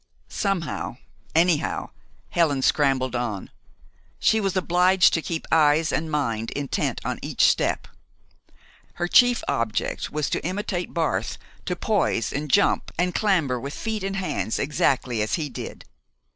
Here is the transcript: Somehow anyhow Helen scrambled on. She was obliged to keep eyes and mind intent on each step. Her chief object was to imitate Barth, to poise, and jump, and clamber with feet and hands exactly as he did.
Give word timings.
Somehow 0.29 0.97
anyhow 1.35 1.91
Helen 2.31 2.63
scrambled 2.63 3.15
on. 3.15 3.51
She 4.17 4.41
was 4.41 4.57
obliged 4.57 5.13
to 5.13 5.21
keep 5.21 5.45
eyes 5.51 5.93
and 5.93 6.09
mind 6.09 6.49
intent 6.55 6.99
on 7.05 7.19
each 7.21 7.43
step. 7.43 7.87
Her 8.93 9.07
chief 9.07 9.43
object 9.47 10.09
was 10.11 10.27
to 10.31 10.43
imitate 10.43 10.91
Barth, 10.91 11.37
to 11.65 11.75
poise, 11.75 12.33
and 12.33 12.49
jump, 12.49 12.91
and 12.97 13.13
clamber 13.13 13.59
with 13.59 13.75
feet 13.75 14.03
and 14.03 14.15
hands 14.15 14.57
exactly 14.57 15.21
as 15.21 15.35
he 15.35 15.49
did. 15.49 15.85